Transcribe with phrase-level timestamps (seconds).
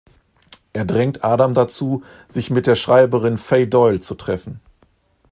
[0.73, 4.59] Er drängt Adam dazu, sich mit der Schreiberin Fay Doyle zu treffen.